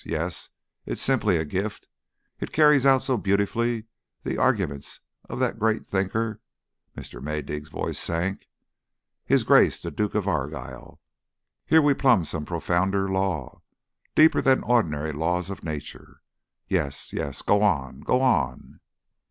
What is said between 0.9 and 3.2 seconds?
is simply a gift! It carries out so